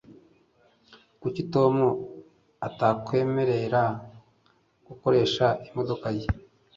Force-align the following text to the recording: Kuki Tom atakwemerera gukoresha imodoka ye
Kuki 1.21 1.41
Tom 1.53 1.75
atakwemerera 2.67 3.83
gukoresha 4.87 5.45
imodoka 5.67 6.07
ye 6.17 6.25